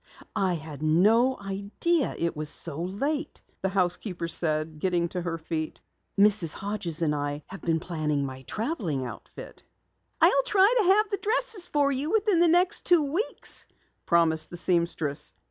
"I 0.35 0.55
had 0.55 0.81
no 0.81 1.37
idea 1.39 2.15
it 2.17 2.35
was 2.35 2.49
so 2.49 2.81
late," 2.81 3.43
the 3.61 3.69
housekeeper 3.69 4.27
said, 4.27 4.79
getting 4.79 5.09
to 5.09 5.21
her 5.21 5.37
feet. 5.37 5.79
"Mrs. 6.17 6.53
Hodges 6.53 7.03
and 7.03 7.13
I 7.13 7.43
have 7.45 7.61
been 7.61 7.79
planning 7.79 8.25
my 8.25 8.41
traveling 8.47 9.05
outfit." 9.05 9.61
"I'll 10.19 10.41
try 10.43 10.73
to 10.79 10.83
have 10.85 11.11
the 11.11 11.17
dresses 11.17 11.67
for 11.67 11.91
you 11.91 12.09
within 12.09 12.39
the 12.39 12.47
next 12.47 12.85
two 12.87 13.03
weeks," 13.11 13.67
promised 14.07 14.49
the 14.49 14.57
seamstress. 14.57 15.33